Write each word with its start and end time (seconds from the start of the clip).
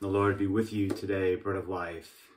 The 0.00 0.06
Lord 0.06 0.38
be 0.38 0.46
with 0.46 0.72
you 0.72 0.90
today, 0.90 1.34
bread 1.34 1.56
of 1.56 1.68
life. 1.68 2.28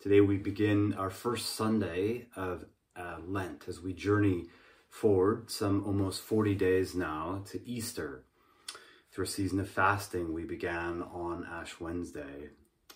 Today 0.00 0.20
we 0.20 0.38
begin 0.38 0.92
our 0.94 1.08
first 1.08 1.54
Sunday 1.54 2.26
of 2.34 2.64
uh, 2.96 3.18
Lent 3.24 3.66
as 3.68 3.80
we 3.80 3.92
journey 3.92 4.46
forward 4.88 5.48
some 5.48 5.84
almost 5.86 6.20
40 6.22 6.56
days 6.56 6.96
now 6.96 7.44
to 7.52 7.64
Easter. 7.64 8.24
Through 9.12 9.26
a 9.26 9.28
season 9.28 9.60
of 9.60 9.70
fasting 9.70 10.34
we 10.34 10.42
began 10.42 11.00
on 11.00 11.46
Ash 11.48 11.78
Wednesday. 11.78 12.48
I 12.90 12.94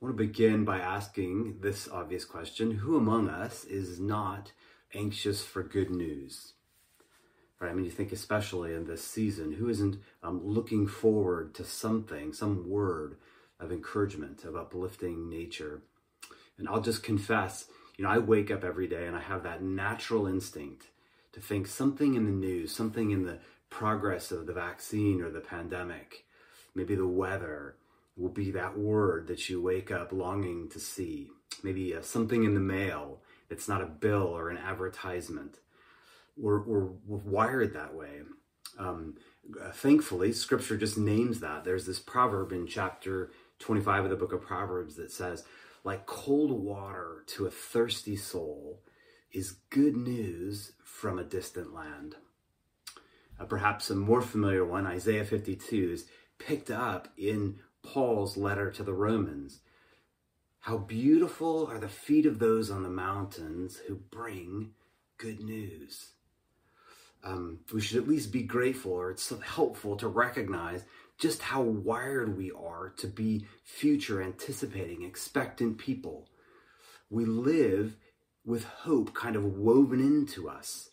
want 0.00 0.16
to 0.16 0.26
begin 0.26 0.64
by 0.64 0.80
asking 0.80 1.60
this 1.60 1.88
obvious 1.88 2.24
question 2.24 2.72
Who 2.72 2.96
among 2.96 3.28
us 3.28 3.62
is 3.62 4.00
not 4.00 4.50
anxious 4.92 5.44
for 5.44 5.62
good 5.62 5.90
news? 5.90 6.54
Right? 7.60 7.70
I 7.70 7.74
mean, 7.74 7.84
you 7.84 7.90
think 7.90 8.12
especially 8.12 8.74
in 8.74 8.86
this 8.86 9.02
season, 9.02 9.52
who 9.52 9.68
isn't 9.68 9.98
um, 10.22 10.40
looking 10.44 10.86
forward 10.86 11.54
to 11.54 11.64
something, 11.64 12.32
some 12.32 12.68
word 12.68 13.16
of 13.58 13.72
encouragement, 13.72 14.44
of 14.44 14.54
uplifting 14.54 15.28
nature? 15.28 15.82
And 16.56 16.68
I'll 16.68 16.80
just 16.80 17.02
confess, 17.02 17.66
you 17.96 18.04
know, 18.04 18.10
I 18.10 18.18
wake 18.18 18.50
up 18.50 18.62
every 18.62 18.86
day 18.86 19.06
and 19.06 19.16
I 19.16 19.20
have 19.20 19.42
that 19.42 19.62
natural 19.62 20.26
instinct 20.26 20.86
to 21.32 21.40
think 21.40 21.66
something 21.66 22.14
in 22.14 22.24
the 22.24 22.30
news, 22.30 22.74
something 22.74 23.10
in 23.10 23.24
the 23.24 23.38
progress 23.70 24.30
of 24.30 24.46
the 24.46 24.52
vaccine 24.52 25.20
or 25.20 25.30
the 25.30 25.40
pandemic, 25.40 26.24
maybe 26.74 26.94
the 26.94 27.06
weather 27.06 27.76
will 28.16 28.28
be 28.28 28.50
that 28.50 28.78
word 28.78 29.28
that 29.28 29.48
you 29.48 29.62
wake 29.62 29.90
up 29.90 30.12
longing 30.12 30.68
to 30.70 30.80
see. 30.80 31.28
Maybe 31.62 31.94
uh, 31.94 32.02
something 32.02 32.44
in 32.44 32.54
the 32.54 32.60
mail 32.60 33.20
that's 33.48 33.68
not 33.68 33.82
a 33.82 33.86
bill 33.86 34.24
or 34.24 34.50
an 34.50 34.58
advertisement 34.58 35.58
we're, 36.38 36.62
we're, 36.62 36.88
we're 37.06 37.18
wired 37.18 37.74
that 37.74 37.94
way. 37.94 38.20
Um, 38.78 39.16
thankfully, 39.72 40.32
scripture 40.32 40.76
just 40.76 40.98
names 40.98 41.40
that. 41.40 41.64
There's 41.64 41.86
this 41.86 41.98
proverb 41.98 42.52
in 42.52 42.66
chapter 42.66 43.30
25 43.58 44.04
of 44.04 44.10
the 44.10 44.16
book 44.16 44.32
of 44.32 44.42
Proverbs 44.42 44.96
that 44.96 45.10
says, 45.10 45.44
like 45.84 46.06
cold 46.06 46.50
water 46.50 47.24
to 47.28 47.46
a 47.46 47.50
thirsty 47.50 48.16
soul 48.16 48.82
is 49.32 49.58
good 49.70 49.96
news 49.96 50.72
from 50.84 51.18
a 51.18 51.24
distant 51.24 51.74
land. 51.74 52.16
Uh, 53.38 53.44
perhaps 53.44 53.90
a 53.90 53.94
more 53.94 54.22
familiar 54.22 54.64
one, 54.64 54.86
Isaiah 54.86 55.24
52, 55.24 55.90
is 55.92 56.06
picked 56.38 56.70
up 56.70 57.08
in 57.16 57.60
Paul's 57.82 58.36
letter 58.36 58.70
to 58.72 58.82
the 58.82 58.94
Romans. 58.94 59.60
How 60.60 60.78
beautiful 60.78 61.66
are 61.66 61.78
the 61.78 61.88
feet 61.88 62.26
of 62.26 62.38
those 62.38 62.70
on 62.70 62.82
the 62.82 62.88
mountains 62.88 63.78
who 63.86 63.94
bring 63.94 64.72
good 65.16 65.40
news 65.40 66.12
um, 67.24 67.60
we 67.72 67.80
should 67.80 67.96
at 67.96 68.08
least 68.08 68.32
be 68.32 68.42
grateful 68.42 68.92
or 68.92 69.10
it's 69.10 69.32
helpful 69.42 69.96
to 69.96 70.08
recognize 70.08 70.84
just 71.18 71.42
how 71.42 71.62
wired 71.62 72.36
we 72.36 72.52
are 72.52 72.92
to 72.96 73.06
be 73.06 73.46
future 73.64 74.22
anticipating, 74.22 75.02
expectant 75.02 75.78
people. 75.78 76.28
We 77.10 77.24
live 77.24 77.96
with 78.44 78.64
hope 78.64 79.14
kind 79.14 79.34
of 79.36 79.44
woven 79.44 80.00
into 80.00 80.48
us. 80.48 80.90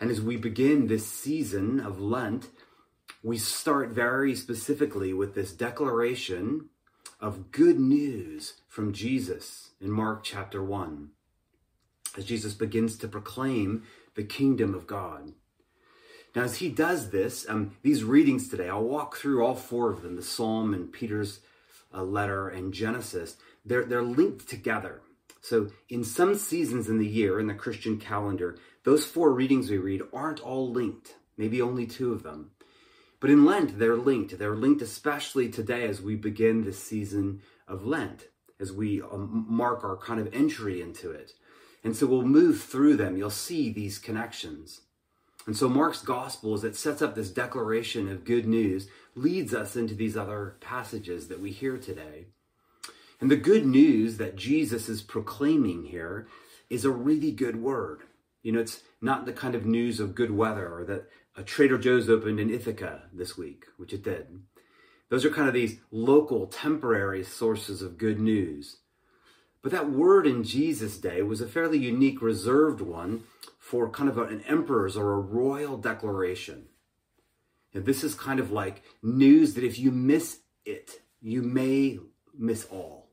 And 0.00 0.10
as 0.10 0.20
we 0.20 0.36
begin 0.36 0.86
this 0.86 1.06
season 1.06 1.78
of 1.78 2.00
Lent, 2.00 2.48
we 3.22 3.38
start 3.38 3.90
very 3.90 4.34
specifically 4.34 5.12
with 5.12 5.34
this 5.34 5.52
declaration 5.52 6.70
of 7.20 7.50
good 7.52 7.78
news 7.78 8.54
from 8.66 8.92
Jesus 8.92 9.70
in 9.80 9.90
Mark 9.90 10.24
chapter 10.24 10.64
1. 10.64 11.10
As 12.16 12.24
Jesus 12.24 12.54
begins 12.54 12.96
to 12.98 13.08
proclaim 13.08 13.84
the 14.14 14.24
kingdom 14.24 14.74
of 14.74 14.86
God. 14.86 15.32
Now, 16.34 16.42
as 16.42 16.58
he 16.58 16.68
does 16.68 17.10
this, 17.10 17.46
um, 17.48 17.76
these 17.82 18.04
readings 18.04 18.48
today, 18.48 18.68
I'll 18.68 18.84
walk 18.84 19.16
through 19.16 19.44
all 19.44 19.56
four 19.56 19.90
of 19.90 20.02
them 20.02 20.16
the 20.16 20.22
Psalm 20.22 20.74
and 20.74 20.92
Peter's 20.92 21.40
uh, 21.92 22.02
letter 22.02 22.48
and 22.48 22.72
Genesis. 22.72 23.36
They're, 23.64 23.84
they're 23.84 24.02
linked 24.02 24.48
together. 24.48 25.00
So, 25.40 25.70
in 25.88 26.04
some 26.04 26.34
seasons 26.34 26.88
in 26.88 26.98
the 26.98 27.06
year 27.06 27.40
in 27.40 27.46
the 27.46 27.54
Christian 27.54 27.98
calendar, 27.98 28.58
those 28.84 29.04
four 29.04 29.32
readings 29.32 29.70
we 29.70 29.78
read 29.78 30.02
aren't 30.12 30.40
all 30.40 30.70
linked, 30.70 31.16
maybe 31.36 31.60
only 31.62 31.86
two 31.86 32.12
of 32.12 32.22
them. 32.22 32.50
But 33.20 33.30
in 33.30 33.44
Lent, 33.44 33.78
they're 33.78 33.96
linked. 33.96 34.38
They're 34.38 34.56
linked 34.56 34.82
especially 34.82 35.50
today 35.50 35.86
as 35.86 36.00
we 36.00 36.14
begin 36.16 36.64
this 36.64 36.82
season 36.82 37.42
of 37.68 37.84
Lent, 37.84 38.28
as 38.58 38.72
we 38.72 39.02
um, 39.02 39.46
mark 39.48 39.84
our 39.84 39.96
kind 39.96 40.20
of 40.20 40.32
entry 40.32 40.80
into 40.80 41.10
it. 41.10 41.32
And 41.82 41.96
so 41.96 42.06
we'll 42.06 42.22
move 42.22 42.62
through 42.62 42.96
them. 42.96 43.16
You'll 43.16 43.30
see 43.30 43.72
these 43.72 43.98
connections. 43.98 44.82
And 45.46 45.56
so 45.56 45.68
Mark's 45.68 46.02
gospel, 46.02 46.54
as 46.54 46.64
it 46.64 46.76
sets 46.76 47.00
up 47.00 47.14
this 47.14 47.30
declaration 47.30 48.10
of 48.10 48.24
good 48.24 48.46
news, 48.46 48.88
leads 49.14 49.54
us 49.54 49.76
into 49.76 49.94
these 49.94 50.16
other 50.16 50.56
passages 50.60 51.28
that 51.28 51.40
we 51.40 51.50
hear 51.50 51.78
today. 51.78 52.26
And 53.20 53.30
the 53.30 53.36
good 53.36 53.66
news 53.66 54.18
that 54.18 54.36
Jesus 54.36 54.88
is 54.88 55.02
proclaiming 55.02 55.84
here 55.86 56.26
is 56.68 56.84
a 56.84 56.90
really 56.90 57.32
good 57.32 57.56
word. 57.56 58.02
You 58.42 58.52
know, 58.52 58.60
it's 58.60 58.82
not 59.00 59.26
the 59.26 59.32
kind 59.32 59.54
of 59.54 59.66
news 59.66 60.00
of 60.00 60.14
good 60.14 60.30
weather 60.30 60.72
or 60.72 60.84
that 60.84 61.08
a 61.36 61.42
Trader 61.42 61.78
Joe's 61.78 62.08
opened 62.08 62.40
in 62.40 62.50
Ithaca 62.50 63.02
this 63.12 63.36
week, 63.36 63.64
which 63.76 63.92
it 63.92 64.02
did. 64.02 64.40
Those 65.08 65.24
are 65.24 65.30
kind 65.30 65.48
of 65.48 65.54
these 65.54 65.80
local, 65.90 66.46
temporary 66.46 67.24
sources 67.24 67.82
of 67.82 67.98
good 67.98 68.20
news. 68.20 68.78
But 69.62 69.72
that 69.72 69.90
word 69.90 70.26
in 70.26 70.42
Jesus' 70.42 70.98
day 70.98 71.22
was 71.22 71.40
a 71.40 71.46
fairly 71.46 71.78
unique, 71.78 72.22
reserved 72.22 72.80
one 72.80 73.24
for 73.58 73.90
kind 73.90 74.08
of 74.08 74.18
an 74.18 74.42
emperor's 74.42 74.96
or 74.96 75.12
a 75.12 75.20
royal 75.20 75.76
declaration. 75.76 76.66
And 77.74 77.84
this 77.84 78.02
is 78.02 78.14
kind 78.14 78.40
of 78.40 78.50
like 78.50 78.82
news 79.02 79.54
that 79.54 79.64
if 79.64 79.78
you 79.78 79.90
miss 79.90 80.40
it, 80.64 81.02
you 81.20 81.42
may 81.42 81.98
miss 82.36 82.66
all. 82.70 83.10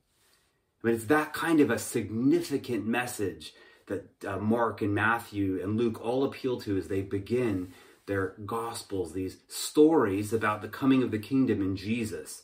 I 0.83 0.87
mean, 0.87 0.95
it's 0.95 1.05
that 1.05 1.33
kind 1.33 1.59
of 1.59 1.69
a 1.69 1.77
significant 1.77 2.85
message 2.85 3.53
that 3.87 4.25
uh, 4.25 4.37
Mark 4.37 4.81
and 4.81 4.93
Matthew 4.93 5.59
and 5.61 5.77
Luke 5.77 6.03
all 6.03 6.23
appeal 6.23 6.59
to 6.61 6.77
as 6.77 6.87
they 6.87 7.01
begin 7.01 7.73
their 8.05 8.35
gospels, 8.45 9.13
these 9.13 9.37
stories 9.47 10.31
about 10.31 10.61
the 10.61 10.67
coming 10.67 11.03
of 11.03 11.11
the 11.11 11.19
kingdom 11.19 11.61
in 11.61 11.75
Jesus. 11.75 12.43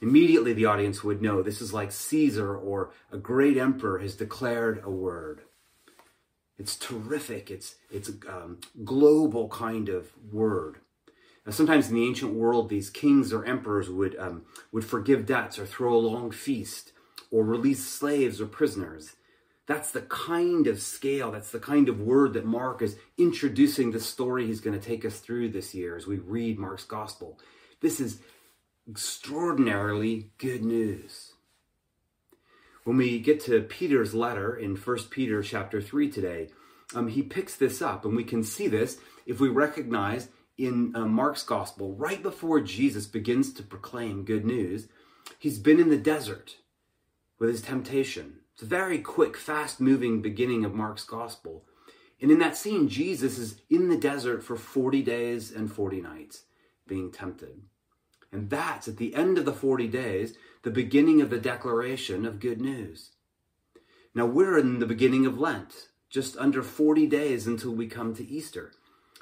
Immediately, 0.00 0.52
the 0.52 0.66
audience 0.66 1.02
would 1.02 1.22
know 1.22 1.42
this 1.42 1.60
is 1.60 1.72
like 1.72 1.92
Caesar 1.92 2.56
or 2.56 2.92
a 3.10 3.18
great 3.18 3.56
emperor 3.56 3.98
has 3.98 4.16
declared 4.16 4.82
a 4.84 4.90
word. 4.90 5.42
It's 6.58 6.76
terrific. 6.76 7.50
It's 7.50 7.76
it's 7.90 8.08
a 8.08 8.36
um, 8.36 8.60
global 8.84 9.48
kind 9.48 9.88
of 9.88 10.12
word. 10.32 10.78
Now, 11.44 11.52
sometimes 11.52 11.88
in 11.88 11.94
the 11.94 12.06
ancient 12.06 12.34
world, 12.34 12.68
these 12.68 12.90
kings 12.90 13.32
or 13.32 13.44
emperors 13.44 13.90
would 13.90 14.16
um, 14.18 14.44
would 14.72 14.84
forgive 14.84 15.26
debts 15.26 15.58
or 15.58 15.66
throw 15.66 15.94
a 15.94 15.96
long 15.96 16.30
feast 16.30 16.92
or 17.30 17.44
release 17.44 17.84
slaves 17.84 18.40
or 18.40 18.46
prisoners. 18.46 19.16
That's 19.66 19.92
the 19.92 20.02
kind 20.02 20.66
of 20.66 20.80
scale, 20.80 21.32
that's 21.32 21.50
the 21.50 21.58
kind 21.58 21.88
of 21.88 22.00
word 22.00 22.34
that 22.34 22.44
Mark 22.44 22.82
is 22.82 22.98
introducing 23.16 23.90
the 23.90 24.00
story 24.00 24.46
he's 24.46 24.60
going 24.60 24.78
to 24.78 24.86
take 24.86 25.06
us 25.06 25.18
through 25.18 25.48
this 25.48 25.74
year 25.74 25.96
as 25.96 26.06
we 26.06 26.16
read 26.16 26.58
Mark's 26.58 26.84
gospel. 26.84 27.38
This 27.80 27.98
is 27.98 28.20
extraordinarily 28.88 30.30
good 30.38 30.64
news. 30.64 31.32
When 32.84 32.98
we 32.98 33.18
get 33.18 33.40
to 33.44 33.62
Peter's 33.62 34.14
letter 34.14 34.54
in 34.54 34.76
1 34.76 34.98
Peter 35.10 35.42
chapter 35.42 35.80
3 35.80 36.10
today, 36.10 36.48
um, 36.94 37.08
he 37.08 37.22
picks 37.22 37.56
this 37.56 37.80
up, 37.80 38.04
and 38.04 38.14
we 38.14 38.24
can 38.24 38.42
see 38.42 38.68
this 38.68 38.98
if 39.26 39.40
we 39.40 39.48
recognize 39.48 40.28
in 40.58 40.94
uh, 40.94 41.06
Mark's 41.06 41.42
gospel, 41.42 41.94
right 41.94 42.22
before 42.22 42.60
Jesus 42.60 43.06
begins 43.06 43.52
to 43.54 43.62
proclaim 43.62 44.24
good 44.24 44.44
news, 44.44 44.86
he's 45.38 45.58
been 45.58 45.80
in 45.80 45.88
the 45.88 45.96
desert 45.96 46.58
with 47.38 47.48
his 47.48 47.62
temptation. 47.62 48.40
It's 48.52 48.62
a 48.62 48.66
very 48.66 48.98
quick, 48.98 49.36
fast 49.36 49.80
moving 49.80 50.22
beginning 50.22 50.64
of 50.64 50.74
Mark's 50.74 51.04
gospel. 51.04 51.64
And 52.20 52.30
in 52.30 52.38
that 52.38 52.56
scene, 52.56 52.88
Jesus 52.88 53.38
is 53.38 53.60
in 53.68 53.88
the 53.88 53.96
desert 53.96 54.44
for 54.44 54.56
40 54.56 55.02
days 55.02 55.50
and 55.50 55.72
40 55.72 56.00
nights 56.02 56.44
being 56.86 57.10
tempted. 57.10 57.62
And 58.34 58.50
that's 58.50 58.88
at 58.88 58.96
the 58.96 59.14
end 59.14 59.38
of 59.38 59.44
the 59.44 59.52
40 59.52 59.86
days, 59.86 60.34
the 60.62 60.70
beginning 60.70 61.20
of 61.20 61.30
the 61.30 61.38
declaration 61.38 62.26
of 62.26 62.40
good 62.40 62.60
news. 62.60 63.12
Now 64.12 64.26
we're 64.26 64.58
in 64.58 64.80
the 64.80 64.86
beginning 64.86 65.24
of 65.24 65.38
Lent, 65.38 65.88
just 66.10 66.36
under 66.36 66.64
40 66.64 67.06
days 67.06 67.46
until 67.46 67.70
we 67.70 67.86
come 67.86 68.12
to 68.16 68.26
Easter. 68.26 68.72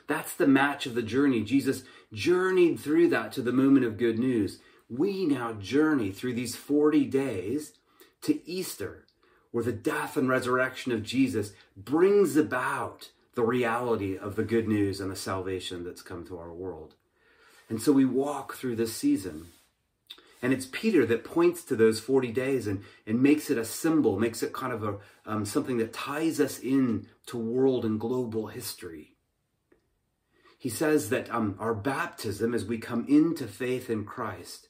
That's 0.06 0.34
the 0.34 0.46
match 0.46 0.86
of 0.86 0.94
the 0.94 1.02
journey. 1.02 1.42
Jesus 1.42 1.82
journeyed 2.10 2.80
through 2.80 3.10
that 3.10 3.32
to 3.32 3.42
the 3.42 3.52
moment 3.52 3.84
of 3.84 3.98
good 3.98 4.18
news. 4.18 4.60
We 4.88 5.26
now 5.26 5.52
journey 5.52 6.10
through 6.10 6.32
these 6.32 6.56
40 6.56 7.04
days 7.04 7.72
to 8.22 8.40
Easter, 8.48 9.04
where 9.50 9.64
the 9.64 9.72
death 9.72 10.16
and 10.16 10.26
resurrection 10.26 10.90
of 10.90 11.02
Jesus 11.02 11.52
brings 11.76 12.34
about 12.34 13.10
the 13.34 13.44
reality 13.44 14.16
of 14.16 14.36
the 14.36 14.44
good 14.44 14.68
news 14.68 15.00
and 15.00 15.10
the 15.10 15.16
salvation 15.16 15.84
that's 15.84 16.02
come 16.02 16.24
to 16.26 16.38
our 16.38 16.52
world. 16.52 16.94
And 17.72 17.80
so 17.80 17.90
we 17.90 18.04
walk 18.04 18.52
through 18.52 18.76
this 18.76 18.94
season. 18.94 19.46
And 20.42 20.52
it's 20.52 20.66
Peter 20.66 21.06
that 21.06 21.24
points 21.24 21.64
to 21.64 21.74
those 21.74 22.00
40 22.00 22.30
days 22.30 22.66
and, 22.66 22.84
and 23.06 23.22
makes 23.22 23.48
it 23.48 23.56
a 23.56 23.64
symbol, 23.64 24.20
makes 24.20 24.42
it 24.42 24.52
kind 24.52 24.74
of 24.74 24.84
a, 24.84 24.96
um, 25.24 25.46
something 25.46 25.78
that 25.78 25.94
ties 25.94 26.38
us 26.38 26.58
in 26.58 27.06
to 27.28 27.38
world 27.38 27.86
and 27.86 27.98
global 27.98 28.48
history. 28.48 29.14
He 30.58 30.68
says 30.68 31.08
that 31.08 31.32
um, 31.32 31.56
our 31.58 31.72
baptism, 31.72 32.52
as 32.52 32.66
we 32.66 32.76
come 32.76 33.06
into 33.08 33.46
faith 33.46 33.88
in 33.88 34.04
Christ, 34.04 34.68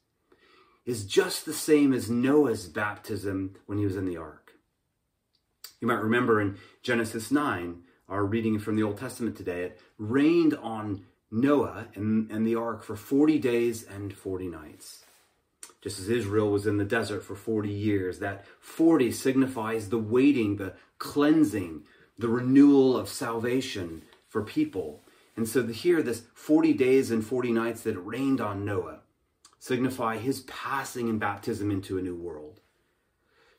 is 0.87 1.05
just 1.05 1.45
the 1.45 1.53
same 1.53 1.93
as 1.93 2.09
Noah's 2.09 2.69
baptism 2.69 3.57
when 3.67 3.79
he 3.79 3.85
was 3.85 3.97
in 3.97 4.05
the 4.05 4.17
ark. 4.17 4.53
You 5.81 5.89
might 5.89 5.95
remember 5.95 6.41
in 6.41 6.57
Genesis 6.85 7.33
9, 7.33 7.83
our 8.09 8.25
reading 8.25 8.61
from 8.61 8.77
the 8.77 8.85
Old 8.85 8.99
Testament 8.99 9.37
today, 9.37 9.65
it 9.65 9.81
rained 9.99 10.55
on 10.55 11.05
Noah 11.33 11.87
and, 11.95 12.31
and 12.31 12.47
the 12.47 12.55
ark 12.55 12.85
for 12.85 12.95
40 12.95 13.39
days 13.39 13.83
and 13.83 14.13
40 14.13 14.49
nights. 14.49 15.05
Just 15.81 15.99
as 15.99 16.09
Israel 16.09 16.51
was 16.51 16.67
in 16.67 16.77
the 16.77 16.85
desert 16.85 17.25
for 17.25 17.35
40 17.35 17.71
years, 17.71 18.21
that 18.21 18.45
40 18.61 19.11
signifies 19.11 19.89
the 19.89 19.99
waiting, 19.99 20.57
the 20.57 20.75
cleansing, 20.99 21.83
the 22.19 22.29
renewal 22.29 22.97
of 22.97 23.09
salvation 23.09 24.03
for 24.29 24.43
people. 24.43 25.03
And 25.37 25.49
so 25.49 25.67
here, 25.67 26.03
this 26.03 26.23
40 26.35 26.75
days 26.75 27.11
and 27.11 27.25
40 27.25 27.51
nights 27.53 27.83
that 27.83 27.99
rained 27.99 28.41
on 28.41 28.65
Noah 28.65 29.01
signify 29.59 30.19
his 30.19 30.41
passing 30.41 31.09
in 31.09 31.19
baptism 31.19 31.71
into 31.71 31.97
a 31.97 32.03
new 32.03 32.17
world. 32.17 32.61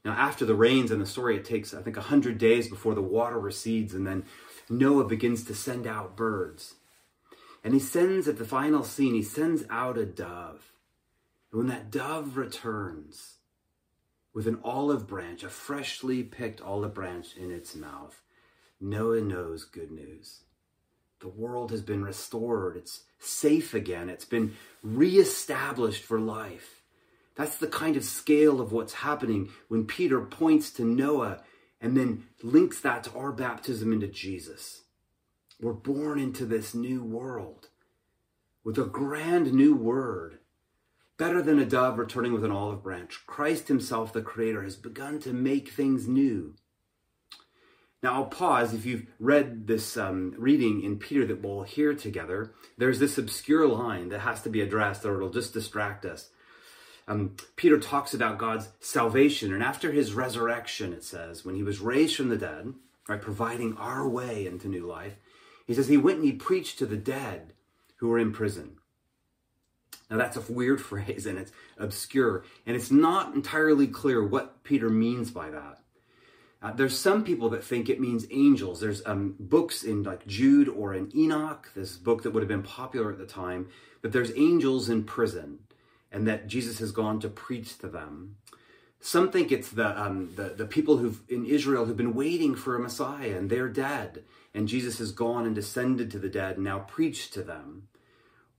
Now, 0.06 0.12
after 0.12 0.46
the 0.46 0.56
rains 0.56 0.92
in 0.92 1.00
the 1.00 1.06
story, 1.06 1.38
it 1.38 1.46
takes, 1.46 1.74
I 1.74 1.82
think, 1.82 1.96
100 1.96 2.38
days 2.38 2.68
before 2.68 2.94
the 2.94 3.02
water 3.02 3.40
recedes, 3.40 3.94
and 3.94 4.06
then 4.06 4.26
Noah 4.70 5.06
begins 5.06 5.46
to 5.46 5.56
send 5.56 5.88
out 5.88 6.18
birds. 6.18 6.76
And 7.64 7.74
he 7.74 7.80
sends, 7.80 8.28
at 8.28 8.38
the 8.38 8.46
final 8.46 8.84
scene, 8.84 9.14
he 9.14 9.24
sends 9.24 9.64
out 9.70 9.98
a 9.98 10.06
dove. 10.06 10.74
And 11.52 11.60
when 11.60 11.68
that 11.68 11.92
dove 11.92 12.36
returns 12.36 13.38
with 14.34 14.48
an 14.48 14.60
olive 14.64 15.08
branch, 15.08 15.44
a 15.44 15.50
freshly 15.50 16.24
picked 16.24 16.62
olive 16.62 16.94
branch 16.94 17.38
in 17.38 17.52
its 17.52 17.76
mouth, 17.76 18.22
Noah 18.82 19.22
knows 19.22 19.64
good 19.64 19.92
news. 19.92 20.42
The 21.22 21.30
world 21.30 21.72
has 21.72 21.82
been 21.82 22.04
restored. 22.04 22.76
It's 22.76 23.04
safe 23.20 23.74
again. 23.74 24.10
It's 24.10 24.26
been 24.26 24.58
reestablished 24.82 26.04
for 26.04 26.20
life. 26.20 26.82
That's 27.36 27.58
the 27.58 27.68
kind 27.68 27.96
of 27.96 28.04
scale 28.04 28.60
of 28.60 28.74
what's 28.74 28.94
happening 28.94 29.50
when 29.70 29.86
Peter 29.86 30.20
points 30.20 30.70
to 30.72 30.84
Noah 30.84 31.42
and 31.80 31.96
then 31.96 32.26
links 32.42 32.82
that 32.82 33.06
to 33.06 33.14
our 33.16 33.32
baptism 33.32 33.94
into 33.94 34.08
Jesus. 34.08 34.82
We're 35.64 35.72
born 35.72 36.20
into 36.20 36.46
this 36.46 36.76
new 36.76 37.02
world 37.02 37.70
with 38.66 38.78
a 38.78 38.84
grand 38.84 39.54
new 39.54 39.74
word. 39.74 40.40
Better 41.18 41.42
than 41.42 41.58
a 41.58 41.66
dove 41.66 41.98
returning 41.98 42.34
with 42.34 42.44
an 42.44 42.52
olive 42.52 42.84
branch, 42.84 43.22
Christ 43.28 43.70
Himself, 43.70 44.12
the 44.12 44.22
Creator, 44.22 44.64
has 44.64 44.76
begun 44.76 45.20
to 45.20 45.32
make 45.32 45.70
things 45.70 46.06
new. 46.06 46.56
Now, 48.02 48.16
I'll 48.16 48.26
pause. 48.26 48.74
If 48.74 48.86
you've 48.86 49.06
read 49.22 49.68
this 49.68 49.96
um, 49.96 50.36
reading 50.38 50.84
in 50.84 51.00
Peter 51.00 51.26
that 51.28 51.42
we'll 51.42 51.64
hear 51.64 51.94
together, 51.94 52.54
there's 52.78 53.00
this 53.00 53.18
obscure 53.18 53.66
line 53.66 54.10
that 54.10 54.20
has 54.20 54.42
to 54.42 54.50
be 54.50 54.60
addressed 54.60 55.06
or 55.06 55.16
it'll 55.16 55.30
just 55.30 55.54
distract 55.54 56.04
us. 56.04 56.30
Um, 57.08 57.38
Peter 57.56 57.80
talks 57.80 58.14
about 58.14 58.38
God's 58.38 58.68
salvation, 58.82 59.54
and 59.54 59.64
after 59.64 59.94
his 59.94 60.14
resurrection, 60.14 60.92
it 60.92 61.06
says, 61.06 61.46
when 61.46 61.56
he 61.56 61.64
was 61.64 61.80
raised 61.80 62.18
from 62.18 62.28
the 62.28 62.38
dead, 62.38 62.74
right, 63.08 63.22
providing 63.22 63.78
our 63.78 64.06
way 64.06 64.46
into 64.46 64.68
new 64.68 64.86
life, 64.86 65.14
he 65.66 65.74
says 65.74 65.88
he 65.88 65.98
went 65.98 66.18
and 66.18 66.26
he 66.26 66.34
preached 66.34 66.80
to 66.80 66.86
the 66.86 66.98
dead 66.98 67.54
who 67.98 68.08
were 68.08 68.20
in 68.20 68.34
prison. 68.34 68.78
Now, 70.10 70.18
that's 70.18 70.38
a 70.38 70.52
weird 70.52 70.82
phrase 70.90 71.26
and 71.26 71.38
it's 71.38 71.52
obscure, 71.78 72.44
and 72.66 72.76
it's 72.76 72.92
not 72.92 73.34
entirely 73.34 73.88
clear 73.88 74.24
what 74.24 74.64
Peter 74.64 74.90
means 74.90 75.32
by 75.32 75.50
that. 75.50 75.80
Uh, 76.62 76.72
there's 76.72 76.98
some 76.98 77.26
people 77.26 77.50
that 77.50 77.64
think 77.64 77.90
it 77.90 78.00
means 78.00 78.26
angels. 78.32 78.80
There's 78.80 79.06
um, 79.06 79.36
books 79.38 79.84
in 79.84 80.04
like 80.04 80.26
Jude 80.26 80.70
or 80.70 80.94
in 80.94 81.12
Enoch, 81.14 81.70
this 81.76 81.98
book 81.98 82.24
that 82.24 82.32
would 82.32 82.42
have 82.42 82.48
been 82.48 82.64
popular 82.64 83.12
at 83.12 83.18
the 83.18 83.26
time, 83.26 83.68
that 84.02 84.14
there's 84.14 84.32
angels 84.38 84.88
in 84.88 85.04
prison 85.04 85.60
and 86.10 86.26
that 86.26 86.48
Jesus 86.48 86.80
has 86.80 86.94
gone 86.94 87.20
to 87.20 87.28
preach 87.28 87.78
to 87.80 87.88
them. 87.88 88.38
Some 89.06 89.32
think 89.32 89.52
it's 89.52 89.70
the, 89.70 90.02
um, 90.02 90.32
the, 90.36 90.54
the 90.56 90.66
people 90.66 90.98
who've 90.98 91.22
in 91.28 91.46
Israel 91.46 91.86
who've 91.86 91.98
been 91.98 92.14
waiting 92.16 92.56
for 92.56 92.76
a 92.76 92.80
Messiah 92.80 93.38
and 93.38 93.50
they're 93.50 93.70
dead, 93.70 94.24
and 94.54 94.68
Jesus 94.68 94.98
has 95.00 95.12
gone 95.12 95.46
and 95.46 95.54
descended 95.54 96.10
to 96.12 96.20
the 96.20 96.30
dead 96.30 96.56
and 96.56 96.64
now 96.64 96.80
preached 96.80 97.34
to 97.34 97.44
them. 97.44 97.90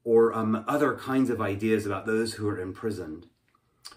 Or 0.05 0.35
um, 0.35 0.65
other 0.69 0.97
kinds 0.97 1.31
of 1.31 1.41
ideas 1.41 1.87
about 1.87 2.05
those 2.05 2.35
who 2.35 2.47
are 2.47 2.61
imprisoned 2.61 3.27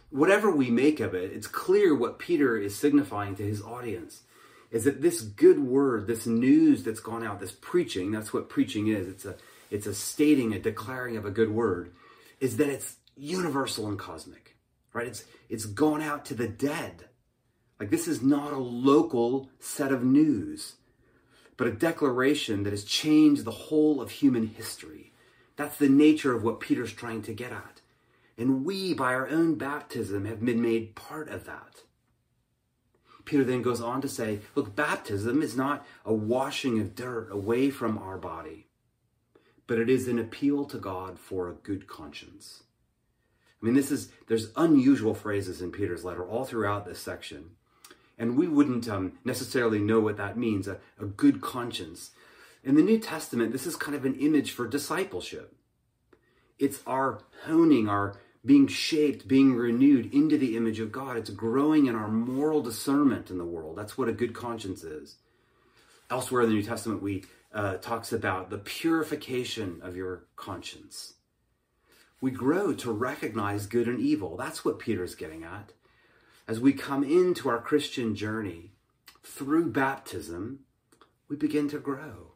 whatever 0.09 0.51
we 0.51 0.69
make 0.69 0.99
of 0.99 1.13
it, 1.13 1.31
it's 1.33 1.47
clear 1.47 1.95
what 1.95 2.19
Peter 2.19 2.57
is 2.57 2.75
signifying 2.77 3.35
to 3.35 3.43
his 3.43 3.61
audience 3.61 4.23
is 4.69 4.83
that 4.83 5.01
this 5.01 5.21
good 5.21 5.59
word, 5.59 6.07
this 6.07 6.27
news 6.27 6.83
that's 6.83 6.99
gone 6.99 7.23
out, 7.23 7.39
this 7.39 7.53
preaching, 7.53 8.11
that's 8.11 8.33
what 8.33 8.49
preaching 8.49 8.87
is. 8.87 9.07
It's 9.07 9.25
a 9.25 9.35
it's 9.69 9.87
a 9.87 9.93
stating, 9.93 10.53
a 10.53 10.59
declaring 10.59 11.17
of 11.17 11.25
a 11.25 11.31
good 11.31 11.49
word, 11.49 11.93
is 12.39 12.57
that 12.57 12.69
it's 12.69 12.95
universal 13.17 13.87
and 13.87 13.99
cosmic. 13.99 14.56
Right? 14.97 15.07
It's 15.07 15.25
it's 15.47 15.65
gone 15.65 16.01
out 16.01 16.25
to 16.25 16.33
the 16.33 16.47
dead. 16.47 17.05
Like 17.79 17.91
this 17.91 18.07
is 18.07 18.23
not 18.23 18.51
a 18.51 18.57
local 18.57 19.51
set 19.59 19.91
of 19.91 20.03
news, 20.03 20.77
but 21.55 21.67
a 21.67 21.71
declaration 21.71 22.63
that 22.63 22.73
has 22.73 22.83
changed 22.83 23.45
the 23.45 23.51
whole 23.51 24.01
of 24.01 24.09
human 24.09 24.47
history. 24.47 25.13
That's 25.55 25.77
the 25.77 25.87
nature 25.87 26.33
of 26.33 26.41
what 26.41 26.59
Peter's 26.59 26.93
trying 26.93 27.21
to 27.23 27.33
get 27.33 27.51
at. 27.51 27.81
And 28.39 28.65
we, 28.65 28.95
by 28.95 29.13
our 29.13 29.29
own 29.29 29.53
baptism, 29.53 30.25
have 30.25 30.43
been 30.43 30.63
made 30.63 30.95
part 30.95 31.29
of 31.29 31.45
that. 31.45 31.83
Peter 33.23 33.43
then 33.43 33.61
goes 33.61 33.81
on 33.81 34.01
to 34.01 34.07
say, 34.07 34.39
look, 34.55 34.75
baptism 34.75 35.43
is 35.43 35.55
not 35.55 35.85
a 36.05 36.13
washing 36.13 36.79
of 36.79 36.95
dirt 36.95 37.29
away 37.31 37.69
from 37.69 37.99
our 37.99 38.17
body, 38.17 38.65
but 39.67 39.77
it 39.77 39.91
is 39.91 40.07
an 40.07 40.17
appeal 40.17 40.65
to 40.65 40.79
God 40.79 41.19
for 41.19 41.47
a 41.47 41.53
good 41.53 41.85
conscience. 41.85 42.63
I 43.61 43.65
mean, 43.65 43.73
this 43.73 43.91
is, 43.91 44.09
there's 44.27 44.51
unusual 44.55 45.13
phrases 45.13 45.61
in 45.61 45.71
Peter's 45.71 46.05
letter 46.05 46.25
all 46.25 46.45
throughout 46.45 46.85
this 46.85 46.99
section. 46.99 47.51
And 48.17 48.37
we 48.37 48.47
wouldn't 48.47 48.87
um, 48.87 49.13
necessarily 49.23 49.79
know 49.79 49.99
what 49.99 50.17
that 50.17 50.37
means, 50.37 50.67
a, 50.67 50.77
a 50.99 51.05
good 51.05 51.41
conscience. 51.41 52.11
In 52.63 52.75
the 52.75 52.81
New 52.81 52.99
Testament, 52.99 53.51
this 53.51 53.67
is 53.67 53.75
kind 53.75 53.95
of 53.95 54.05
an 54.05 54.15
image 54.15 54.51
for 54.51 54.67
discipleship. 54.67 55.55
It's 56.59 56.81
our 56.85 57.19
honing, 57.45 57.87
our 57.87 58.17
being 58.45 58.67
shaped, 58.67 59.27
being 59.27 59.55
renewed 59.55 60.13
into 60.13 60.37
the 60.37 60.55
image 60.55 60.79
of 60.79 60.91
God. 60.91 61.17
It's 61.17 61.29
growing 61.29 61.85
in 61.85 61.95
our 61.95 62.07
moral 62.07 62.61
discernment 62.61 63.29
in 63.29 63.37
the 63.37 63.45
world. 63.45 63.77
That's 63.77 63.97
what 63.97 64.09
a 64.09 64.13
good 64.13 64.33
conscience 64.33 64.83
is. 64.83 65.17
Elsewhere 66.09 66.43
in 66.43 66.49
the 66.49 66.55
New 66.55 66.63
Testament, 66.63 67.01
we 67.01 67.25
uh, 67.53 67.77
talks 67.77 68.13
about 68.13 68.49
the 68.49 68.57
purification 68.57 69.79
of 69.83 69.95
your 69.95 70.25
conscience. 70.35 71.13
We 72.19 72.31
grow 72.31 72.73
to 72.73 72.91
recognize 72.91 73.67
good 73.67 73.87
and 73.87 73.99
evil. 73.99 74.37
That's 74.37 74.65
what 74.65 74.79
Peter's 74.79 75.15
getting 75.15 75.43
at. 75.43 75.71
As 76.47 76.59
we 76.59 76.73
come 76.73 77.03
into 77.03 77.49
our 77.49 77.59
Christian 77.59 78.15
journey 78.15 78.71
through 79.23 79.71
baptism, 79.71 80.59
we 81.27 81.35
begin 81.35 81.69
to 81.69 81.79
grow. 81.79 82.31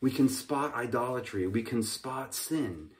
We 0.00 0.10
can 0.10 0.28
spot 0.28 0.74
idolatry. 0.74 1.46
We 1.46 1.62
can 1.62 1.82
spot 1.82 2.34
sin 2.34 2.90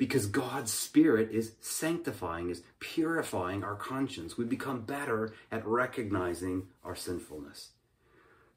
because 0.00 0.26
God's 0.26 0.72
Spirit 0.72 1.30
is 1.30 1.52
sanctifying, 1.60 2.48
is 2.48 2.62
purifying 2.78 3.62
our 3.62 3.76
conscience. 3.76 4.38
We 4.38 4.44
become 4.44 4.80
better 4.80 5.32
at 5.52 5.66
recognizing 5.66 6.68
our 6.84 6.96
sinfulness. 6.96 7.70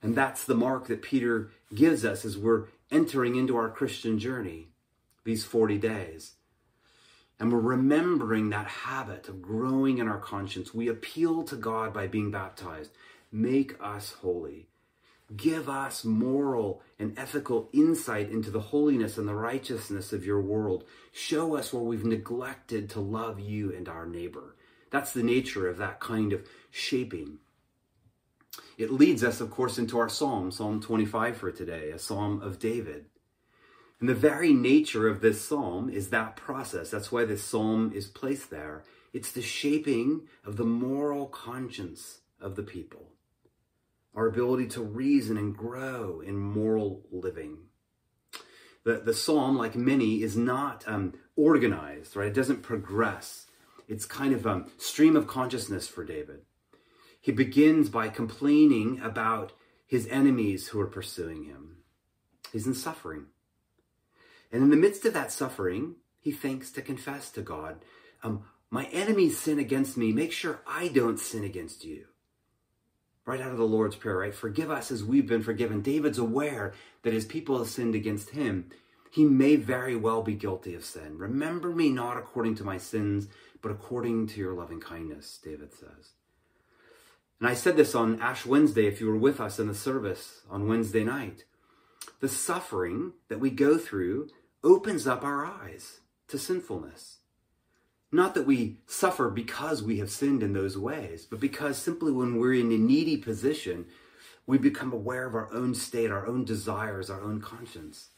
And 0.01 0.15
that's 0.15 0.45
the 0.45 0.55
mark 0.55 0.87
that 0.87 1.01
Peter 1.01 1.51
gives 1.73 2.05
us 2.05 2.23
as 2.23 2.37
we're 2.37 2.67
entering 2.91 3.35
into 3.35 3.57
our 3.57 3.69
Christian 3.69 4.19
journey 4.19 4.69
these 5.23 5.43
40 5.43 5.77
days. 5.77 6.33
And 7.39 7.51
we're 7.51 7.59
remembering 7.59 8.49
that 8.49 8.67
habit 8.67 9.27
of 9.27 9.41
growing 9.41 9.97
in 9.97 10.07
our 10.07 10.19
conscience. 10.19 10.73
We 10.73 10.87
appeal 10.87 11.43
to 11.43 11.55
God 11.55 11.93
by 11.93 12.07
being 12.07 12.31
baptized. 12.31 12.91
Make 13.31 13.75
us 13.81 14.13
holy. 14.13 14.67
Give 15.35 15.67
us 15.67 16.03
moral 16.05 16.81
and 16.99 17.17
ethical 17.17 17.69
insight 17.73 18.29
into 18.29 18.51
the 18.51 18.59
holiness 18.59 19.17
and 19.17 19.27
the 19.27 19.35
righteousness 19.35 20.13
of 20.13 20.25
your 20.25 20.41
world. 20.41 20.83
Show 21.11 21.55
us 21.55 21.73
where 21.73 21.83
we've 21.83 22.05
neglected 22.05 22.89
to 22.91 22.99
love 22.99 23.39
you 23.39 23.73
and 23.73 23.89
our 23.89 24.05
neighbor. 24.05 24.55
That's 24.91 25.13
the 25.13 25.23
nature 25.23 25.67
of 25.67 25.77
that 25.77 25.99
kind 25.99 26.33
of 26.33 26.47
shaping. 26.69 27.39
It 28.77 28.91
leads 28.91 29.23
us, 29.23 29.41
of 29.41 29.49
course, 29.49 29.79
into 29.79 29.97
our 29.97 30.09
psalm, 30.09 30.51
Psalm 30.51 30.81
25 30.81 31.37
for 31.37 31.51
today, 31.51 31.89
a 31.89 31.97
psalm 31.97 32.41
of 32.41 32.59
David. 32.59 33.05
And 34.03 34.09
the 34.09 34.15
very 34.15 34.51
nature 34.51 35.07
of 35.07 35.21
this 35.21 35.39
psalm 35.39 35.89
is 35.89 36.09
that 36.09 36.35
process. 36.35 36.89
That's 36.89 37.09
why 37.09 37.23
this 37.23 37.41
psalm 37.41 37.93
is 37.95 38.05
placed 38.05 38.49
there. 38.49 38.83
It's 39.13 39.31
the 39.31 39.41
shaping 39.41 40.23
of 40.43 40.57
the 40.57 40.65
moral 40.65 41.27
conscience 41.27 42.19
of 42.37 42.57
the 42.57 42.63
people 42.63 43.11
our 44.13 44.27
ability 44.27 44.67
to 44.67 44.81
reason 44.81 45.37
and 45.37 45.55
grow 45.55 46.19
in 46.19 46.37
moral 46.37 47.03
living. 47.13 47.59
The, 48.83 48.95
the 48.95 49.13
psalm, 49.13 49.57
like 49.57 49.73
many, 49.73 50.21
is 50.21 50.35
not 50.35 50.83
um, 50.85 51.13
organized, 51.37 52.17
right? 52.17 52.27
It 52.27 52.33
doesn't 52.33 52.61
progress. 52.61 53.45
It's 53.87 54.03
kind 54.03 54.33
of 54.33 54.45
a 54.45 54.65
stream 54.77 55.15
of 55.15 55.27
consciousness 55.27 55.87
for 55.87 56.03
David. 56.03 56.41
He 57.21 57.31
begins 57.31 57.87
by 57.87 58.09
complaining 58.09 58.99
about 58.99 59.53
his 59.87 60.07
enemies 60.07 60.67
who 60.67 60.81
are 60.81 60.87
pursuing 60.87 61.45
him. 61.45 61.77
He's 62.51 62.67
in 62.67 62.73
suffering. 62.73 63.27
And 64.53 64.61
in 64.61 64.69
the 64.69 64.77
midst 64.77 65.03
of 65.03 65.13
that 65.15 65.31
suffering, 65.31 65.95
he 66.19 66.31
thinks 66.31 66.71
to 66.71 66.81
confess 66.81 67.31
to 67.31 67.41
God, 67.41 67.83
um, 68.23 68.43
my 68.69 68.85
enemies 68.85 69.37
sin 69.37 69.59
against 69.59 69.97
me. 69.97 70.13
Make 70.13 70.31
sure 70.31 70.61
I 70.65 70.87
don't 70.87 71.19
sin 71.19 71.43
against 71.43 71.83
you. 71.83 72.05
Right 73.25 73.41
out 73.41 73.51
of 73.51 73.57
the 73.57 73.65
Lord's 73.65 73.95
Prayer, 73.95 74.17
right? 74.17 74.33
Forgive 74.33 74.69
us 74.69 74.91
as 74.91 75.03
we've 75.03 75.27
been 75.27 75.43
forgiven. 75.43 75.81
David's 75.81 76.17
aware 76.17 76.73
that 77.01 77.13
his 77.13 77.25
people 77.25 77.57
have 77.57 77.67
sinned 77.67 77.95
against 77.95 78.29
him. 78.29 78.69
He 79.11 79.25
may 79.25 79.55
very 79.55 79.95
well 79.95 80.21
be 80.21 80.33
guilty 80.33 80.75
of 80.75 80.85
sin. 80.85 81.17
Remember 81.17 81.69
me 81.69 81.89
not 81.89 82.17
according 82.17 82.55
to 82.55 82.63
my 82.63 82.77
sins, 82.77 83.27
but 83.61 83.71
according 83.71 84.27
to 84.27 84.39
your 84.39 84.53
loving 84.53 84.79
kindness, 84.79 85.39
David 85.43 85.73
says. 85.73 86.11
And 87.39 87.47
I 87.49 87.55
said 87.55 87.75
this 87.75 87.95
on 87.95 88.21
Ash 88.21 88.45
Wednesday, 88.45 88.87
if 88.87 89.01
you 89.01 89.07
were 89.07 89.17
with 89.17 89.41
us 89.41 89.59
in 89.59 89.67
the 89.67 89.75
service 89.75 90.41
on 90.49 90.67
Wednesday 90.67 91.03
night. 91.03 91.43
The 92.21 92.29
suffering 92.29 93.13
that 93.29 93.39
we 93.39 93.49
go 93.49 93.77
through 93.77 94.29
opens 94.63 95.05
up 95.07 95.23
our 95.23 95.45
eyes 95.45 95.99
to 96.27 96.37
sinfulness. 96.37 97.17
Not 98.11 98.35
that 98.35 98.45
we 98.45 98.77
suffer 98.85 99.29
because 99.29 99.81
we 99.81 99.97
have 99.97 100.11
sinned 100.11 100.43
in 100.43 100.53
those 100.53 100.77
ways, 100.77 101.25
but 101.29 101.39
because 101.39 101.77
simply 101.77 102.11
when 102.11 102.37
we're 102.37 102.53
in 102.53 102.71
a 102.71 102.77
needy 102.77 103.17
position, 103.17 103.85
we 104.45 104.57
become 104.57 104.93
aware 104.93 105.25
of 105.25 105.35
our 105.35 105.51
own 105.51 105.73
state, 105.73 106.11
our 106.11 106.27
own 106.27 106.45
desires, 106.45 107.09
our 107.09 107.21
own 107.21 107.41
conscience. 107.41 108.09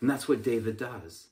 And 0.00 0.08
that's 0.08 0.28
what 0.28 0.42
David 0.42 0.76
does. 0.76 1.28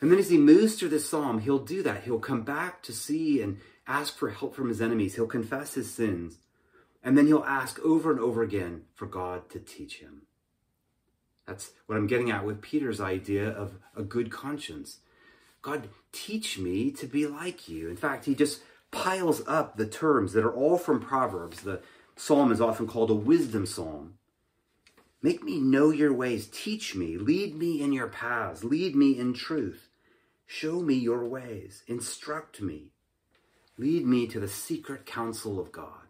And 0.00 0.10
then 0.10 0.18
as 0.18 0.28
he 0.28 0.36
moves 0.36 0.74
through 0.74 0.90
this 0.90 1.08
psalm, 1.08 1.40
he'll 1.40 1.58
do 1.58 1.82
that. 1.82 2.04
He'll 2.04 2.18
come 2.18 2.42
back 2.42 2.82
to 2.82 2.92
see 2.92 3.40
and 3.40 3.60
ask 3.86 4.16
for 4.16 4.30
help 4.30 4.54
from 4.54 4.68
his 4.68 4.82
enemies. 4.82 5.14
He'll 5.14 5.26
confess 5.26 5.74
his 5.74 5.92
sins. 5.92 6.38
And 7.02 7.16
then 7.16 7.26
he'll 7.26 7.44
ask 7.44 7.78
over 7.80 8.10
and 8.10 8.20
over 8.20 8.42
again 8.42 8.82
for 8.94 9.06
God 9.06 9.48
to 9.50 9.58
teach 9.58 10.00
him. 10.00 10.22
That's 11.46 11.72
what 11.86 11.96
I'm 11.96 12.06
getting 12.06 12.30
at 12.30 12.44
with 12.44 12.62
Peter's 12.62 13.00
idea 13.00 13.48
of 13.48 13.78
a 13.96 14.02
good 14.02 14.30
conscience. 14.30 14.98
God, 15.62 15.88
teach 16.12 16.58
me 16.58 16.90
to 16.92 17.06
be 17.06 17.26
like 17.26 17.68
you. 17.68 17.88
In 17.88 17.96
fact, 17.96 18.24
he 18.24 18.34
just 18.34 18.62
piles 18.90 19.42
up 19.46 19.76
the 19.76 19.86
terms 19.86 20.32
that 20.32 20.44
are 20.44 20.54
all 20.54 20.78
from 20.78 21.00
Proverbs. 21.00 21.62
The 21.62 21.80
psalm 22.16 22.50
is 22.50 22.60
often 22.60 22.86
called 22.86 23.10
a 23.10 23.14
wisdom 23.14 23.66
psalm. 23.66 24.14
Make 25.22 25.42
me 25.42 25.58
know 25.60 25.90
your 25.90 26.12
ways. 26.12 26.46
Teach 26.46 26.94
me. 26.94 27.16
Lead 27.16 27.56
me 27.56 27.80
in 27.80 27.92
your 27.92 28.08
paths. 28.08 28.64
Lead 28.64 28.94
me 28.94 29.18
in 29.18 29.34
truth. 29.34 29.88
Show 30.46 30.80
me 30.80 30.94
your 30.94 31.24
ways. 31.24 31.82
Instruct 31.86 32.60
me. 32.60 32.92
Lead 33.78 34.06
me 34.06 34.26
to 34.28 34.40
the 34.40 34.48
secret 34.48 35.04
counsel 35.04 35.58
of 35.58 35.72
God. 35.72 36.06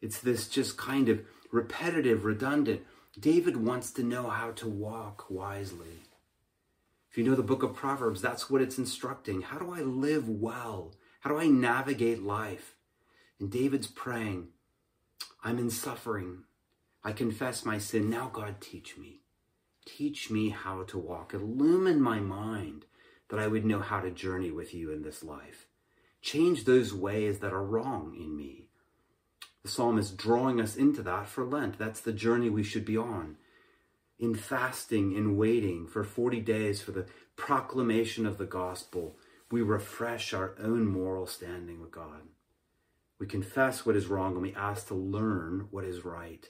It's 0.00 0.20
this 0.20 0.48
just 0.48 0.76
kind 0.76 1.08
of 1.08 1.20
repetitive, 1.52 2.24
redundant. 2.24 2.82
David 3.18 3.56
wants 3.56 3.90
to 3.92 4.02
know 4.02 4.28
how 4.28 4.52
to 4.52 4.68
walk 4.68 5.26
wisely. 5.30 6.04
If 7.10 7.16
you 7.16 7.24
know 7.24 7.34
the 7.34 7.42
book 7.42 7.62
of 7.62 7.74
Proverbs, 7.74 8.20
that's 8.20 8.50
what 8.50 8.60
it's 8.60 8.78
instructing. 8.78 9.40
How 9.40 9.58
do 9.58 9.72
I 9.72 9.80
live 9.80 10.28
well? 10.28 10.94
How 11.20 11.30
do 11.30 11.38
I 11.38 11.48
navigate 11.48 12.22
life? 12.22 12.76
And 13.40 13.50
David's 13.50 13.86
praying, 13.86 14.48
I'm 15.42 15.58
in 15.58 15.70
suffering. 15.70 16.44
I 17.02 17.12
confess 17.12 17.64
my 17.64 17.78
sin. 17.78 18.10
Now, 18.10 18.28
God, 18.28 18.60
teach 18.60 18.98
me. 18.98 19.20
Teach 19.86 20.30
me 20.30 20.50
how 20.50 20.82
to 20.84 20.98
walk. 20.98 21.32
Illumine 21.32 22.00
my 22.00 22.20
mind 22.20 22.84
that 23.30 23.40
I 23.40 23.46
would 23.46 23.64
know 23.64 23.80
how 23.80 24.00
to 24.00 24.10
journey 24.10 24.50
with 24.50 24.74
you 24.74 24.92
in 24.92 25.02
this 25.02 25.24
life. 25.24 25.66
Change 26.20 26.64
those 26.64 26.92
ways 26.92 27.38
that 27.38 27.52
are 27.52 27.64
wrong 27.64 28.14
in 28.18 28.36
me. 28.36 28.66
The 29.62 29.68
psalm 29.68 29.98
is 29.98 30.10
drawing 30.10 30.60
us 30.60 30.76
into 30.76 31.02
that 31.02 31.28
for 31.28 31.44
Lent. 31.44 31.78
That's 31.78 32.00
the 32.00 32.12
journey 32.12 32.48
we 32.48 32.62
should 32.62 32.84
be 32.84 32.96
on 32.96 33.36
in 34.18 34.34
fasting 34.34 35.12
in 35.12 35.36
waiting 35.36 35.86
for 35.86 36.02
40 36.02 36.40
days 36.40 36.82
for 36.82 36.90
the 36.92 37.06
proclamation 37.36 38.26
of 38.26 38.38
the 38.38 38.46
gospel, 38.46 39.16
we 39.50 39.62
refresh 39.62 40.34
our 40.34 40.54
own 40.60 40.86
moral 40.86 41.26
standing 41.26 41.80
with 41.80 41.92
God. 41.92 42.22
We 43.18 43.26
confess 43.26 43.86
what 43.86 43.96
is 43.96 44.06
wrong 44.06 44.32
and 44.32 44.42
we 44.42 44.54
ask 44.54 44.88
to 44.88 44.94
learn 44.94 45.68
what 45.70 45.84
is 45.84 46.04
right. 46.04 46.48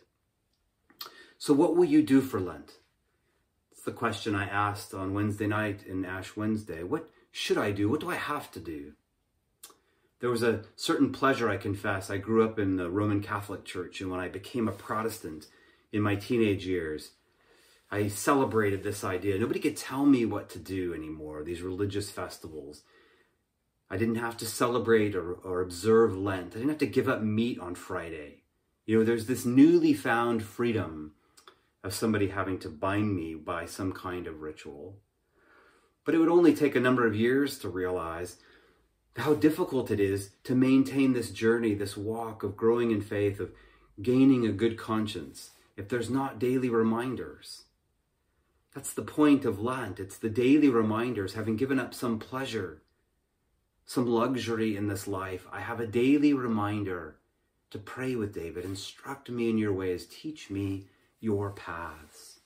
So, 1.36 1.54
what 1.54 1.76
will 1.76 1.84
you 1.84 2.02
do 2.02 2.20
for 2.20 2.40
Lent? 2.40 2.72
It's 3.70 3.82
the 3.82 3.92
question 3.92 4.34
I 4.34 4.46
asked 4.46 4.92
on 4.92 5.14
Wednesday 5.14 5.46
night 5.46 5.84
in 5.86 6.04
Ash 6.04 6.36
Wednesday. 6.36 6.82
What 6.82 7.08
should 7.30 7.58
I 7.58 7.70
do? 7.70 7.88
What 7.88 8.00
do 8.00 8.10
I 8.10 8.16
have 8.16 8.50
to 8.52 8.60
do? 8.60 8.94
There 10.20 10.30
was 10.30 10.42
a 10.42 10.64
certain 10.74 11.12
pleasure, 11.12 11.48
I 11.48 11.56
confess. 11.56 12.10
I 12.10 12.18
grew 12.18 12.44
up 12.44 12.58
in 12.58 12.76
the 12.76 12.90
Roman 12.90 13.22
Catholic 13.22 13.64
Church, 13.64 14.00
and 14.00 14.10
when 14.10 14.18
I 14.18 14.28
became 14.28 14.66
a 14.66 14.72
Protestant 14.72 15.46
in 15.92 16.02
my 16.02 16.16
teenage 16.16 16.66
years, 16.66 17.12
I 17.90 18.08
celebrated 18.08 18.82
this 18.82 19.04
idea. 19.04 19.38
Nobody 19.38 19.60
could 19.60 19.76
tell 19.76 20.04
me 20.04 20.26
what 20.26 20.50
to 20.50 20.58
do 20.58 20.92
anymore, 20.92 21.44
these 21.44 21.62
religious 21.62 22.10
festivals. 22.10 22.82
I 23.88 23.96
didn't 23.96 24.16
have 24.16 24.36
to 24.38 24.46
celebrate 24.46 25.14
or, 25.14 25.32
or 25.32 25.62
observe 25.62 26.16
Lent. 26.16 26.52
I 26.54 26.58
didn't 26.58 26.68
have 26.70 26.78
to 26.78 26.86
give 26.86 27.08
up 27.08 27.22
meat 27.22 27.58
on 27.60 27.74
Friday. 27.74 28.42
You 28.84 28.98
know, 28.98 29.04
there's 29.04 29.26
this 29.26 29.46
newly 29.46 29.94
found 29.94 30.42
freedom 30.42 31.12
of 31.84 31.94
somebody 31.94 32.28
having 32.28 32.58
to 32.58 32.68
bind 32.68 33.14
me 33.14 33.34
by 33.34 33.66
some 33.66 33.92
kind 33.92 34.26
of 34.26 34.42
ritual. 34.42 34.98
But 36.04 36.14
it 36.14 36.18
would 36.18 36.28
only 36.28 36.54
take 36.54 36.74
a 36.74 36.80
number 36.80 37.06
of 37.06 37.14
years 37.14 37.58
to 37.60 37.68
realize 37.68 38.36
how 39.16 39.34
difficult 39.34 39.90
it 39.90 39.98
is 39.98 40.30
to 40.44 40.54
maintain 40.54 41.12
this 41.12 41.30
journey, 41.30 41.74
this 41.74 41.96
walk 41.96 42.42
of 42.42 42.56
growing 42.56 42.90
in 42.90 43.00
faith, 43.00 43.40
of 43.40 43.50
gaining 44.00 44.46
a 44.46 44.52
good 44.52 44.78
conscience, 44.78 45.50
if 45.76 45.88
there's 45.88 46.10
not 46.10 46.38
daily 46.38 46.68
reminders. 46.68 47.64
That's 48.74 48.92
the 48.92 49.02
point 49.02 49.44
of 49.44 49.60
Lent. 49.60 49.98
It's 49.98 50.18
the 50.18 50.30
daily 50.30 50.68
reminders, 50.68 51.34
having 51.34 51.56
given 51.56 51.80
up 51.80 51.94
some 51.94 52.18
pleasure, 52.18 52.82
some 53.84 54.06
luxury 54.06 54.76
in 54.76 54.86
this 54.86 55.08
life. 55.08 55.46
I 55.50 55.60
have 55.60 55.80
a 55.80 55.86
daily 55.86 56.32
reminder 56.32 57.16
to 57.70 57.78
pray 57.78 58.14
with 58.14 58.34
David. 58.34 58.64
Instruct 58.64 59.30
me 59.30 59.50
in 59.50 59.58
your 59.58 59.72
ways. 59.72 60.06
Teach 60.06 60.48
me 60.48 60.86
your 61.20 61.50
paths. 61.50 62.40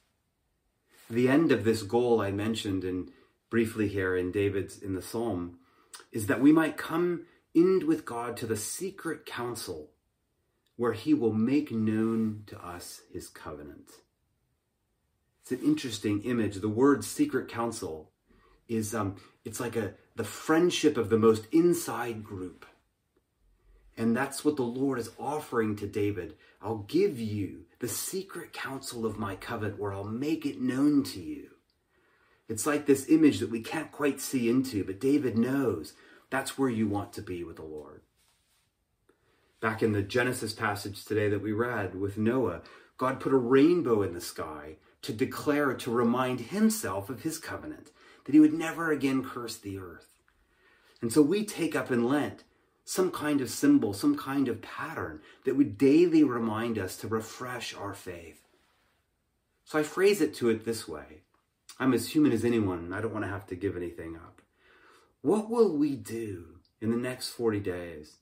The 1.10 1.28
end 1.28 1.52
of 1.52 1.64
this 1.64 1.82
goal 1.82 2.20
I 2.20 2.30
mentioned 2.30 2.84
in 2.84 3.10
briefly 3.50 3.88
here 3.88 4.16
in 4.16 4.32
David's 4.32 4.78
in 4.78 4.94
the 4.94 5.02
Psalm 5.02 5.58
is 6.12 6.26
that 6.26 6.40
we 6.40 6.52
might 6.52 6.76
come 6.76 7.24
in 7.54 7.86
with 7.86 8.04
God 8.04 8.36
to 8.38 8.46
the 8.46 8.56
secret 8.56 9.26
council 9.26 9.90
where 10.76 10.92
he 10.92 11.14
will 11.14 11.32
make 11.32 11.70
known 11.70 12.44
to 12.46 12.58
us 12.64 13.02
his 13.12 13.28
covenant. 13.28 13.90
It's 15.42 15.52
an 15.52 15.60
interesting 15.62 16.22
image. 16.22 16.56
The 16.56 16.68
word 16.68 17.04
secret 17.04 17.48
council 17.48 18.10
is 18.68 18.94
um, 18.94 19.16
it's 19.44 19.60
like 19.60 19.76
a 19.76 19.94
the 20.14 20.24
friendship 20.24 20.96
of 20.96 21.08
the 21.08 21.18
most 21.18 21.46
inside 21.52 22.22
group. 22.22 22.66
And 23.96 24.16
that's 24.16 24.44
what 24.44 24.56
the 24.56 24.62
Lord 24.62 24.98
is 24.98 25.10
offering 25.18 25.76
to 25.76 25.86
David. 25.86 26.36
I'll 26.60 26.78
give 26.78 27.20
you 27.20 27.64
the 27.78 27.88
secret 27.88 28.52
counsel 28.52 29.04
of 29.04 29.18
my 29.18 29.36
covenant 29.36 29.78
where 29.78 29.92
I'll 29.92 30.04
make 30.04 30.46
it 30.46 30.60
known 30.60 31.02
to 31.04 31.20
you. 31.20 31.50
It's 32.52 32.66
like 32.66 32.84
this 32.84 33.08
image 33.08 33.38
that 33.38 33.50
we 33.50 33.62
can't 33.62 33.90
quite 33.90 34.20
see 34.20 34.50
into, 34.50 34.84
but 34.84 35.00
David 35.00 35.38
knows 35.38 35.94
that's 36.28 36.58
where 36.58 36.68
you 36.68 36.86
want 36.86 37.14
to 37.14 37.22
be 37.22 37.42
with 37.42 37.56
the 37.56 37.62
Lord. 37.62 38.02
Back 39.62 39.82
in 39.82 39.92
the 39.92 40.02
Genesis 40.02 40.52
passage 40.52 41.02
today 41.02 41.30
that 41.30 41.40
we 41.40 41.52
read 41.52 41.94
with 41.94 42.18
Noah, 42.18 42.60
God 42.98 43.20
put 43.20 43.32
a 43.32 43.38
rainbow 43.38 44.02
in 44.02 44.12
the 44.12 44.20
sky 44.20 44.76
to 45.00 45.14
declare, 45.14 45.72
to 45.72 45.90
remind 45.90 46.40
himself 46.40 47.08
of 47.08 47.22
his 47.22 47.38
covenant, 47.38 47.90
that 48.26 48.34
he 48.34 48.40
would 48.40 48.52
never 48.52 48.92
again 48.92 49.24
curse 49.24 49.56
the 49.56 49.78
earth. 49.78 50.20
And 51.00 51.10
so 51.10 51.22
we 51.22 51.46
take 51.46 51.74
up 51.74 51.90
in 51.90 52.04
Lent 52.04 52.44
some 52.84 53.10
kind 53.10 53.40
of 53.40 53.48
symbol, 53.48 53.94
some 53.94 54.14
kind 54.14 54.46
of 54.48 54.60
pattern 54.60 55.22
that 55.46 55.56
would 55.56 55.78
daily 55.78 56.22
remind 56.22 56.78
us 56.78 56.98
to 56.98 57.08
refresh 57.08 57.74
our 57.74 57.94
faith. 57.94 58.46
So 59.64 59.78
I 59.78 59.82
phrase 59.84 60.20
it 60.20 60.34
to 60.34 60.50
it 60.50 60.66
this 60.66 60.86
way 60.86 61.22
I'm 61.78 61.94
as 61.94 62.08
human 62.08 62.32
as 62.32 62.44
anyone, 62.44 62.92
I 62.92 63.00
don't 63.00 63.12
want 63.12 63.24
to 63.24 63.30
have 63.30 63.46
to 63.48 63.56
give 63.56 63.76
anything 63.76 64.16
up. 64.16 64.42
What 65.20 65.50
will 65.50 65.76
we 65.76 65.96
do 65.96 66.58
in 66.80 66.90
the 66.90 66.96
next 66.96 67.30
40 67.30 67.60
days 67.60 68.16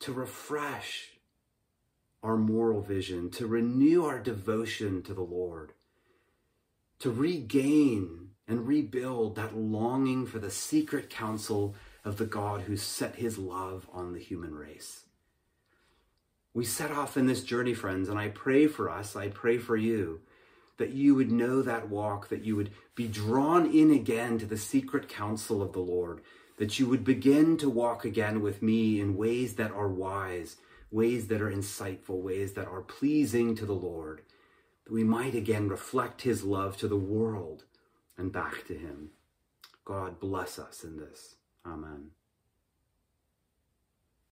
to 0.00 0.12
refresh 0.12 1.10
our 2.22 2.36
moral 2.36 2.80
vision, 2.80 3.30
to 3.30 3.46
renew 3.46 4.04
our 4.04 4.18
devotion 4.18 5.02
to 5.02 5.14
the 5.14 5.22
Lord? 5.22 5.72
to 6.98 7.10
regain 7.10 8.30
and 8.46 8.66
rebuild 8.66 9.36
that 9.36 9.56
longing 9.56 10.26
for 10.26 10.38
the 10.38 10.50
secret 10.50 11.10
counsel 11.10 11.74
of 12.04 12.16
the 12.16 12.26
God 12.26 12.62
who 12.62 12.76
set 12.76 13.16
his 13.16 13.38
love 13.38 13.88
on 13.92 14.12
the 14.12 14.20
human 14.20 14.54
race. 14.54 15.04
We 16.54 16.64
set 16.64 16.90
off 16.90 17.16
in 17.16 17.26
this 17.26 17.44
journey, 17.44 17.74
friends, 17.74 18.08
and 18.08 18.18
I 18.18 18.28
pray 18.28 18.66
for 18.66 18.90
us, 18.90 19.14
I 19.14 19.28
pray 19.28 19.58
for 19.58 19.76
you, 19.76 20.20
that 20.78 20.90
you 20.90 21.14
would 21.14 21.30
know 21.30 21.62
that 21.62 21.88
walk, 21.88 22.28
that 22.28 22.44
you 22.44 22.56
would 22.56 22.70
be 22.94 23.06
drawn 23.06 23.66
in 23.66 23.90
again 23.90 24.38
to 24.38 24.46
the 24.46 24.56
secret 24.56 25.08
counsel 25.08 25.62
of 25.62 25.72
the 25.72 25.80
Lord, 25.80 26.22
that 26.56 26.78
you 26.78 26.88
would 26.88 27.04
begin 27.04 27.56
to 27.58 27.68
walk 27.68 28.04
again 28.04 28.40
with 28.40 28.62
me 28.62 29.00
in 29.00 29.16
ways 29.16 29.54
that 29.54 29.70
are 29.70 29.88
wise, 29.88 30.56
ways 30.90 31.28
that 31.28 31.42
are 31.42 31.50
insightful, 31.50 32.22
ways 32.22 32.54
that 32.54 32.66
are 32.66 32.80
pleasing 32.80 33.54
to 33.56 33.66
the 33.66 33.74
Lord 33.74 34.22
that 34.88 34.92
we 34.92 35.04
might 35.04 35.34
again 35.34 35.68
reflect 35.68 36.22
his 36.22 36.44
love 36.44 36.76
to 36.78 36.88
the 36.88 36.96
world 36.96 37.64
and 38.16 38.32
back 38.32 38.66
to 38.66 38.74
him. 38.74 39.10
God 39.84 40.18
bless 40.18 40.58
us 40.58 40.82
in 40.82 40.96
this. 40.96 41.36
Amen. 41.66 42.10